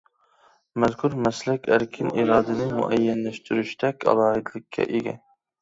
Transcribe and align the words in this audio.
مەزكۇر 0.83 1.17
مەسلەك 1.27 1.69
ئەركىن 1.75 2.09
ئىرادىنى 2.23 2.71
مۇئەييەنلەشتۈرۈشتەك 2.79 4.09
ئالاھىدىلىككە 4.11 4.91
ئىگە. 4.93 5.17